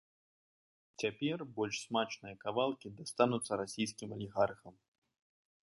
Цяпер 1.03 1.37
больш 1.59 1.75
смачныя 1.87 2.35
кавалкі 2.47 2.93
дастануцца 2.99 3.51
расійскім 3.63 4.09
алігархам. 4.19 4.75